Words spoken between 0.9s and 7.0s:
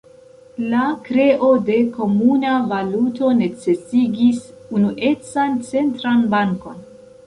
kreo de komuna valuto necesigis unuecan centran bankon.